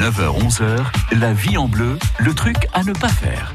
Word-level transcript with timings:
9h-11h, 0.00 1.18
la 1.18 1.34
vie 1.34 1.58
en 1.58 1.68
bleu, 1.68 1.98
le 2.20 2.32
truc 2.32 2.56
à 2.72 2.82
ne 2.84 2.94
pas 2.94 3.10
faire. 3.10 3.54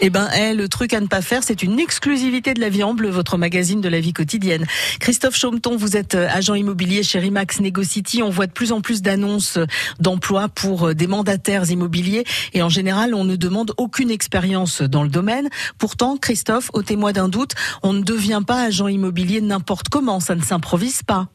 Eh 0.00 0.08
ben, 0.08 0.28
eh, 0.38 0.54
le 0.54 0.68
truc 0.68 0.94
à 0.94 1.00
ne 1.00 1.08
pas 1.08 1.20
faire, 1.20 1.42
c'est 1.42 1.64
une 1.64 1.80
exclusivité 1.80 2.54
de 2.54 2.60
la 2.60 2.68
vie 2.68 2.84
en 2.84 2.94
bleu, 2.94 3.10
votre 3.10 3.38
magazine 3.38 3.80
de 3.80 3.88
la 3.88 3.98
vie 3.98 4.12
quotidienne. 4.12 4.66
Christophe 5.00 5.34
Chaumeton, 5.34 5.76
vous 5.76 5.96
êtes 5.96 6.14
euh, 6.14 6.28
agent 6.30 6.54
immobilier 6.54 7.02
chez 7.02 7.18
Rimax 7.18 7.58
Negocity. 7.58 8.22
On 8.22 8.30
voit 8.30 8.46
de 8.46 8.52
plus 8.52 8.70
en 8.70 8.82
plus 8.82 9.02
d'annonces 9.02 9.58
d'emploi 9.98 10.48
pour 10.48 10.90
euh, 10.90 10.94
des 10.94 11.08
mandataires 11.08 11.68
immobiliers 11.68 12.22
et 12.52 12.62
en 12.62 12.68
général, 12.68 13.14
on 13.14 13.24
ne 13.24 13.34
demande 13.34 13.72
aucune 13.78 14.12
expérience 14.12 14.80
dans 14.80 15.02
le 15.02 15.08
domaine. 15.08 15.48
Pourtant, 15.76 16.16
Christophe, 16.18 16.70
ôtez-moi 16.72 17.12
d'un 17.12 17.28
doute, 17.28 17.56
on 17.82 17.94
ne 17.94 18.02
devient 18.02 18.42
pas 18.46 18.62
agent 18.62 18.86
immobilier 18.86 19.40
n'importe 19.40 19.88
comment, 19.88 20.20
ça 20.20 20.36
ne 20.36 20.42
s'improvise 20.42 21.02
pas. 21.02 21.26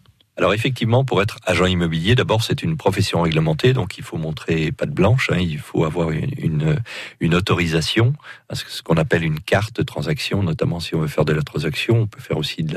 Alors 0.42 0.55
effectivement, 0.55 1.05
pour 1.05 1.21
être 1.21 1.38
agent 1.46 1.68
immobilier, 1.68 2.16
d'abord 2.16 2.44
c'est 2.44 2.64
une 2.64 2.75
profession 2.75 3.21
réglementée, 3.21 3.74
donc 3.74 4.00
il 4.00 4.04
faut 4.04 4.18
montrer 4.18 4.71
patte 4.71 4.89
blanche, 4.89 5.29
hein, 5.32 5.38
il 5.39 5.60
faut 5.60 5.86
avoir 5.86 6.10
une, 6.10 6.79
une, 7.20 7.36
autorisation, 7.36 8.14
ce 8.51 8.82
qu'on 8.82 8.96
appelle 8.96 9.24
une 9.24 9.39
carte 9.39 9.86
transaction, 9.86 10.42
notamment 10.42 10.79
si 10.79 10.96
on 10.96 11.00
veut 11.00 11.07
faire 11.07 11.25
de 11.25 11.34
la 11.34 11.43
transaction, 11.43 11.96
on 11.96 12.07
peut 12.07 12.20
faire 12.20 12.39
aussi 12.39 12.64
de 12.64 12.75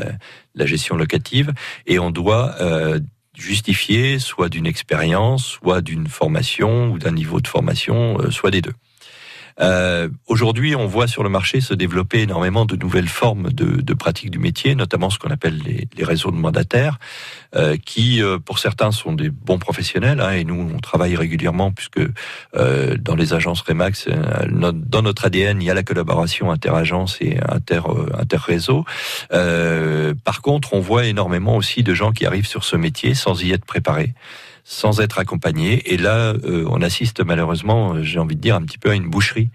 la, 0.55 0.67
gestion 0.67 0.95
locative, 0.95 1.55
et 1.87 1.99
on 1.99 2.11
doit 2.11 2.55
euh, 2.61 3.01
justifier 3.35 4.19
soit 4.19 4.51
d'une 4.51 4.67
expérience, 4.67 5.47
soit 5.47 5.81
d'une 5.81 6.07
formation 6.07 6.91
ou 6.93 6.99
d'un 6.99 7.13
niveau 7.13 7.41
de 7.41 7.49
formation, 7.49 8.21
euh, 8.21 8.31
soit 8.31 8.51
des 8.51 8.61
deux. 8.61 8.75
Euh, 9.61 10.09
Aujourd'hui, 10.27 10.75
on 10.75 10.87
voit 10.87 11.07
sur 11.07 11.23
le 11.23 11.29
marché 11.29 11.61
se 11.61 11.75
développer 11.75 12.23
énormément 12.23 12.65
de 12.65 12.75
nouvelles 12.75 13.09
formes 13.09 13.53
de, 13.53 13.81
de 13.81 13.95
pratiques 13.95 14.31
du 14.31 14.41
métier, 14.41 14.75
notamment 14.75 15.11
ce 15.11 15.19
qu'on 15.19 15.31
appelle 15.31 15.59
les, 15.65 15.87
les, 15.97 16.05
réseaux 16.05 16.33
de 16.33 16.37
mandataires, 16.37 16.99
euh, 17.55 17.77
qui, 17.77 18.21
euh, 18.21 18.39
pour 18.39 18.59
certains, 18.59 18.91
sont 18.91 19.13
des 19.13 19.31
bons 19.31 19.59
professionnels. 19.59 20.21
Hein, 20.21 20.33
et 20.33 20.45
nous, 20.45 20.73
on 20.75 20.79
travaille 20.81 21.15
régulièrement 21.15 21.71
puisque 21.71 22.01
euh, 22.57 22.97
dans 22.97 23.15
les 23.15 23.33
agences 23.33 23.61
Remax, 23.61 24.09
euh, 24.09 24.73
dans 24.73 25.03
notre 25.03 25.27
ADN, 25.27 25.63
il 25.63 25.67
y 25.67 25.71
a 25.71 25.75
la 25.75 25.85
collaboration 25.85 26.51
interagence 26.51 27.19
et 27.21 27.39
inter 27.49 27.83
euh, 27.87 28.07
interréseau. 28.19 28.85
par 29.31 30.43
contre, 30.43 30.75
on 30.75 30.81
voit 30.81 31.07
énormément 31.07 31.57
aussi 31.57 31.83
de 31.83 31.95
gens 31.95 32.13
qui 32.13 32.27
arrivent 32.27 32.47
sur 32.47 32.65
ce 32.65 32.77
métier 32.77 33.15
sans 33.15 33.41
y 33.43 33.53
être 33.53 33.65
préparés 33.65 34.15
sans 34.65 35.01
être 35.01 35.19
accompagné. 35.19 35.93
Et 35.93 35.97
là, 35.97 36.33
euh, 36.33 36.67
on 36.69 36.83
assiste 36.83 37.21
malheureusement, 37.21 37.95
euh, 37.95 38.03
j'ai 38.03 38.19
envie 38.19 38.35
de 38.35 38.41
dire, 38.41 38.57
un 38.57 38.63
petit 38.63 38.79
peu 38.79 38.91
à 38.91 38.95
une 38.95 39.09
boucherie. 39.09 39.51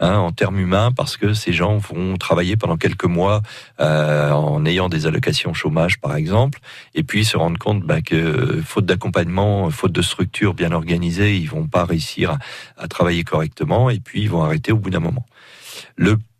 Hein, 0.00 0.16
en 0.16 0.32
termes 0.32 0.58
humains, 0.58 0.90
parce 0.90 1.16
que 1.16 1.34
ces 1.34 1.52
gens 1.52 1.76
vont 1.78 2.16
travailler 2.16 2.56
pendant 2.56 2.76
quelques 2.76 3.04
mois 3.04 3.42
euh, 3.78 4.32
en 4.32 4.66
ayant 4.66 4.88
des 4.88 5.06
allocations 5.06 5.54
chômage, 5.54 6.00
par 6.00 6.16
exemple, 6.16 6.58
et 6.96 7.04
puis 7.04 7.24
se 7.24 7.36
rendre 7.36 7.58
compte 7.58 7.84
bah, 7.84 8.02
que 8.02 8.60
faute 8.66 8.86
d'accompagnement, 8.86 9.70
faute 9.70 9.92
de 9.92 10.02
structure 10.02 10.52
bien 10.52 10.72
organisée, 10.72 11.36
ils 11.36 11.48
vont 11.48 11.68
pas 11.68 11.84
réussir 11.84 12.38
à, 12.76 12.88
travailler 12.88 13.22
correctement, 13.22 13.88
et 13.88 14.00
puis 14.00 14.22
ils 14.22 14.30
vont 14.30 14.42
arrêter 14.42 14.72
au 14.72 14.78
bout 14.78 14.90
d'un 14.90 14.98
moment. 14.98 15.24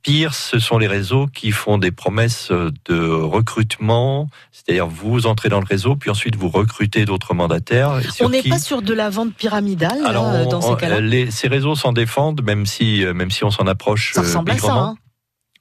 Pire, 0.05 0.35
ce 0.35 0.61
sont 0.61 0.79
les 0.79 0.87
réseaux 0.87 1.27
qui 1.27 1.51
font 1.51 1.79
des 1.79 1.91
promesses 1.91 2.53
de 2.85 3.09
recrutement, 3.09 4.29
c'est-à-dire 4.53 4.87
vous 4.87 5.27
entrez 5.27 5.49
dans 5.49 5.59
le 5.59 5.67
réseau, 5.67 5.97
puis 5.97 6.11
ensuite 6.11 6.37
vous 6.37 6.49
recrutez 6.49 7.05
d'autres 7.07 7.35
mandataires. 7.35 8.01
On 8.21 8.29
n'est 8.29 8.43
pas 8.43 8.61
sur 8.61 8.83
de 8.83 8.95
la 8.95 9.11
vente 9.11 9.35
pyramidale 9.35 10.01
là, 10.03 10.45
dans 10.45 10.61
ces 10.61 10.77
cas-là. 10.77 11.31
ces 11.31 11.49
réseaux 11.49 11.75
s'en 11.75 11.93
défendent, 11.93 12.43
même 12.43 12.67
si 12.67 13.05
même 13.15 13.33
si 13.33 13.43
on 13.43 13.51
s'en 13.51 13.67
approche. 13.67 14.13
Ça 14.13 14.21
ressemble 14.21 14.53
à 14.53 14.59
ça. 14.59 14.73
Hein. 14.73 14.97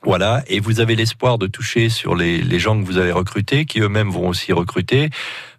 Voilà, 0.05 0.43
et 0.47 0.59
vous 0.59 0.81
avez 0.81 0.95
l'espoir 0.95 1.37
de 1.37 1.47
toucher 1.47 1.87
sur 1.87 2.13
les, 2.13 2.41
les, 2.41 2.59
gens 2.59 2.77
que 2.77 2.85
vous 2.85 2.97
avez 2.97 3.13
recrutés, 3.13 3.63
qui 3.63 3.79
eux-mêmes 3.79 4.09
vont 4.09 4.27
aussi 4.27 4.51
recruter. 4.51 5.09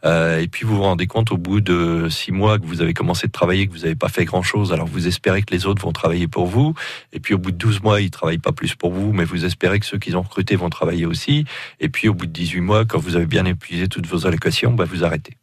Euh, 0.04 0.38
et 0.38 0.48
puis 0.48 0.66
vous 0.66 0.76
vous 0.76 0.82
rendez 0.82 1.06
compte 1.06 1.32
au 1.32 1.38
bout 1.38 1.62
de 1.62 2.08
six 2.10 2.30
mois 2.30 2.58
que 2.58 2.66
vous 2.66 2.82
avez 2.82 2.92
commencé 2.92 3.26
de 3.26 3.32
travailler, 3.32 3.66
que 3.66 3.72
vous 3.72 3.80
n'avez 3.80 3.94
pas 3.94 4.10
fait 4.10 4.26
grand-chose. 4.26 4.74
Alors 4.74 4.86
vous 4.86 5.06
espérez 5.06 5.42
que 5.42 5.54
les 5.54 5.64
autres 5.64 5.80
vont 5.80 5.92
travailler 5.92 6.28
pour 6.28 6.46
vous. 6.46 6.74
Et 7.14 7.20
puis 7.20 7.32
au 7.32 7.38
bout 7.38 7.52
de 7.52 7.56
12 7.56 7.82
mois, 7.82 8.02
ils 8.02 8.10
travaillent 8.10 8.36
pas 8.36 8.52
plus 8.52 8.74
pour 8.74 8.92
vous, 8.92 9.14
mais 9.14 9.24
vous 9.24 9.46
espérez 9.46 9.80
que 9.80 9.86
ceux 9.86 9.98
qu'ils 9.98 10.16
ont 10.16 10.22
recrutés 10.22 10.56
vont 10.56 10.68
travailler 10.68 11.06
aussi. 11.06 11.46
Et 11.80 11.88
puis 11.88 12.10
au 12.10 12.14
bout 12.14 12.26
de 12.26 12.32
18 12.32 12.60
mois, 12.60 12.84
quand 12.84 12.98
vous 12.98 13.16
avez 13.16 13.26
bien 13.26 13.46
épuisé 13.46 13.88
toutes 13.88 14.06
vos 14.06 14.26
allocations, 14.26 14.72
bah, 14.72 14.84
vous 14.84 15.04
arrêtez. 15.04 15.38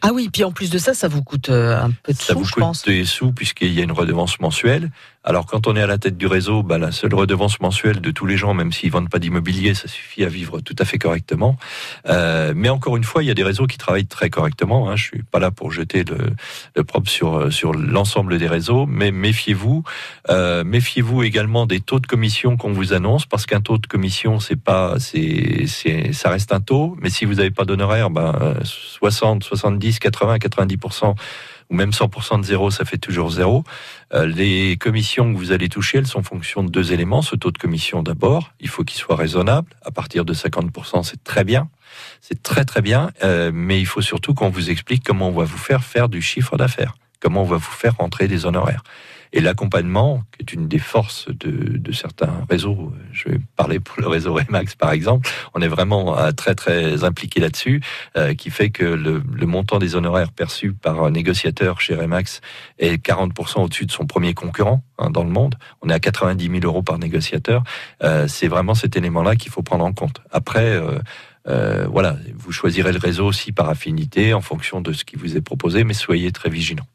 Ah 0.00 0.10
oui, 0.12 0.28
puis 0.32 0.44
en 0.44 0.52
plus 0.52 0.70
de 0.70 0.78
ça, 0.78 0.94
ça 0.94 1.08
vous 1.08 1.22
coûte 1.22 1.50
euh, 1.50 1.76
un 1.76 1.90
peu 2.02 2.12
de 2.12 2.18
ça 2.18 2.32
sous, 2.32 2.44
je 2.44 2.54
pense. 2.54 2.78
Ça 2.78 2.84
vous 2.86 2.92
coûte 2.92 3.00
des 3.00 3.04
sous 3.04 3.32
puisqu'il 3.32 3.72
y 3.72 3.80
a 3.80 3.84
une 3.84 3.92
redevance 3.92 4.40
mensuelle. 4.40 4.90
Alors 5.24 5.46
quand 5.46 5.68
on 5.68 5.76
est 5.76 5.82
à 5.82 5.86
la 5.86 5.98
tête 5.98 6.16
du 6.16 6.26
réseau, 6.26 6.64
bah, 6.64 6.78
la 6.78 6.90
seule 6.90 7.14
redevance 7.14 7.60
mensuelle 7.60 8.00
de 8.00 8.10
tous 8.10 8.26
les 8.26 8.36
gens, 8.36 8.54
même 8.54 8.72
s'ils 8.72 8.90
vendent 8.90 9.08
pas 9.08 9.20
d'immobilier, 9.20 9.74
ça 9.74 9.86
suffit 9.86 10.24
à 10.24 10.28
vivre 10.28 10.60
tout 10.60 10.74
à 10.80 10.84
fait 10.84 10.98
correctement. 10.98 11.56
Euh, 12.08 12.52
mais 12.56 12.68
encore 12.68 12.96
une 12.96 13.04
fois, 13.04 13.22
il 13.22 13.26
y 13.26 13.30
a 13.30 13.34
des 13.34 13.44
réseaux 13.44 13.68
qui 13.68 13.78
travaillent 13.78 14.06
très 14.06 14.30
correctement. 14.30 14.90
Hein. 14.90 14.96
Je 14.96 15.04
suis 15.04 15.22
pas 15.22 15.38
là 15.38 15.52
pour 15.52 15.70
jeter 15.70 16.02
le, 16.02 16.18
le 16.74 16.84
propre 16.84 17.08
sur 17.08 17.52
sur 17.52 17.72
l'ensemble 17.72 18.38
des 18.38 18.48
réseaux, 18.48 18.86
mais 18.86 19.12
méfiez-vous. 19.12 19.84
Euh, 20.28 20.64
méfiez-vous 20.64 21.22
également 21.22 21.66
des 21.66 21.80
taux 21.80 22.00
de 22.00 22.06
commission 22.06 22.56
qu'on 22.56 22.72
vous 22.72 22.92
annonce, 22.92 23.24
parce 23.26 23.46
qu'un 23.46 23.60
taux 23.60 23.78
de 23.78 23.86
commission, 23.86 24.40
c'est 24.40 24.56
pas, 24.56 24.98
c'est, 24.98 25.66
c'est, 25.66 26.12
ça 26.12 26.30
reste 26.30 26.52
un 26.52 26.60
taux. 26.60 26.96
Mais 27.00 27.10
si 27.10 27.26
vous 27.26 27.34
n'avez 27.34 27.52
pas 27.52 27.64
d'honoraire, 27.64 28.10
ben 28.10 28.56
60, 28.64 29.44
70, 29.44 29.81
80, 29.90 30.36
90% 30.36 31.14
ou 31.70 31.74
même 31.74 31.90
100% 31.90 32.40
de 32.40 32.44
zéro, 32.44 32.70
ça 32.70 32.84
fait 32.84 32.98
toujours 32.98 33.30
zéro. 33.30 33.64
Euh, 34.12 34.26
les 34.26 34.76
commissions 34.76 35.32
que 35.32 35.38
vous 35.38 35.52
allez 35.52 35.68
toucher, 35.68 35.98
elles 35.98 36.06
sont 36.06 36.22
fonction 36.22 36.62
de 36.62 36.70
deux 36.70 36.92
éléments. 36.92 37.22
Ce 37.22 37.34
taux 37.34 37.50
de 37.50 37.58
commission 37.58 38.02
d'abord, 38.02 38.52
il 38.60 38.68
faut 38.68 38.84
qu'il 38.84 38.98
soit 38.98 39.16
raisonnable. 39.16 39.74
À 39.84 39.90
partir 39.90 40.24
de 40.24 40.34
50%, 40.34 41.02
c'est 41.02 41.24
très 41.24 41.44
bien. 41.44 41.68
C'est 42.20 42.42
très 42.42 42.64
très 42.64 42.82
bien, 42.82 43.10
euh, 43.22 43.50
mais 43.52 43.80
il 43.80 43.86
faut 43.86 44.00
surtout 44.00 44.34
qu'on 44.34 44.50
vous 44.50 44.70
explique 44.70 45.04
comment 45.04 45.28
on 45.28 45.32
va 45.32 45.44
vous 45.44 45.58
faire 45.58 45.84
faire 45.84 46.08
du 46.08 46.22
chiffre 46.22 46.56
d'affaires, 46.56 46.94
comment 47.22 47.42
on 47.42 47.46
va 47.46 47.56
vous 47.56 47.70
faire 47.70 47.96
rentrer 47.96 48.28
des 48.28 48.46
honoraires. 48.46 48.82
Et 49.34 49.40
l'accompagnement, 49.40 50.22
qui 50.32 50.42
est 50.42 50.52
une 50.52 50.68
des 50.68 50.78
forces 50.78 51.28
de, 51.30 51.92
certains 51.92 52.44
réseaux, 52.50 52.92
je 53.12 53.30
vais 53.30 53.40
parler 53.56 53.80
pour 53.80 53.98
le 54.02 54.08
réseau 54.08 54.34
Remax 54.34 54.74
par 54.74 54.92
exemple, 54.92 55.26
on 55.54 55.62
est 55.62 55.68
vraiment 55.68 56.18
euh, 56.18 56.32
très 56.32 56.54
très 56.54 57.02
impliqué 57.02 57.40
là-dessus, 57.40 57.80
euh, 58.18 58.34
qui 58.34 58.50
fait 58.50 58.68
que 58.68 58.84
le, 58.84 59.22
montant 59.46 59.78
des 59.78 59.96
honoraires 59.96 60.32
perçus 60.32 60.72
par 60.74 61.02
un 61.02 61.10
négociateur 61.10 61.80
chez 61.80 61.94
Remax 61.94 62.42
est 62.78 63.02
40% 63.02 63.62
au-dessus 63.62 63.86
de 63.86 63.92
son 63.92 64.04
premier 64.04 64.34
concurrent 64.34 64.82
hein, 64.98 65.08
dans 65.08 65.24
le 65.24 65.30
monde. 65.30 65.54
On 65.80 65.88
est 65.88 65.94
à 65.94 66.00
90 66.00 66.50
000 66.50 66.60
euros 66.64 66.82
par 66.82 66.98
négociateur. 66.98 67.62
Euh, 68.02 68.26
C'est 68.28 68.48
vraiment 68.48 68.74
cet 68.74 68.96
élément-là 68.96 69.36
qu'il 69.36 69.50
faut 69.50 69.62
prendre 69.62 69.84
en 69.84 69.92
compte. 69.92 70.20
Après, 70.30 70.76
euh, 70.76 70.98
euh, 71.48 71.86
voilà, 71.90 72.16
vous 72.36 72.52
choisirez 72.52 72.92
le 72.92 72.98
réseau 72.98 73.26
aussi 73.26 73.52
par 73.52 73.68
affinité 73.68 74.34
en 74.34 74.40
fonction 74.40 74.80
de 74.80 74.92
ce 74.92 75.04
qui 75.04 75.16
vous 75.16 75.36
est 75.36 75.40
proposé, 75.40 75.84
mais 75.84 75.94
soyez 75.94 76.30
très 76.32 76.50
vigilants. 76.50 76.86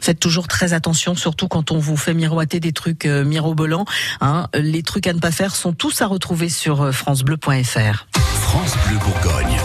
Faites 0.00 0.20
toujours 0.20 0.48
très 0.48 0.72
attention, 0.72 1.14
surtout 1.14 1.48
quand 1.48 1.70
on 1.70 1.78
vous 1.78 1.96
fait 1.96 2.14
miroiter 2.14 2.60
des 2.60 2.72
trucs 2.72 3.06
euh, 3.06 3.24
mirobolants. 3.24 3.86
Hein. 4.20 4.48
Les 4.54 4.82
trucs 4.82 5.06
à 5.06 5.12
ne 5.12 5.20
pas 5.20 5.30
faire 5.30 5.54
sont 5.54 5.72
tous 5.72 6.02
à 6.02 6.06
retrouver 6.06 6.48
sur 6.48 6.82
euh, 6.82 6.92
francebleu.fr. 6.92 8.06
France 8.14 8.76
Bleu 8.86 8.98
Bourgogne. 8.98 9.58